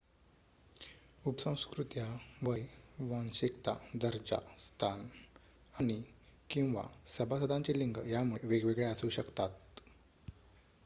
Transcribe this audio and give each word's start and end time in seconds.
उपसंस्कृत्या 1.25 2.05
वय 2.43 2.61
वांशिकता 3.01 3.73
दर्जा 3.95 4.39
स्थान 4.59 5.05
आणि/किंवा 5.73 6.83
सभासदांचे 7.09 7.77
लिंग 7.79 7.97
यांमुळे 8.07 8.47
वेगवेगळ्या 8.47 8.89
असू 8.91 9.09
शकतात 9.11 9.81